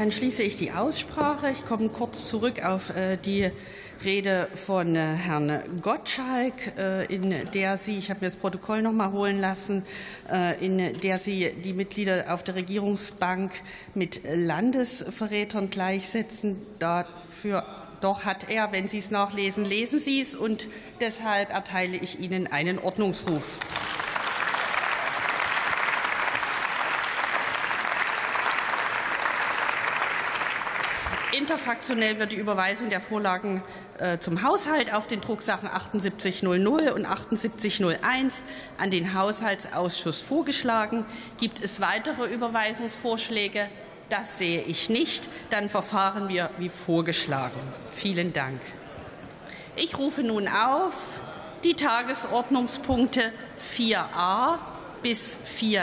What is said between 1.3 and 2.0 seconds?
Ich komme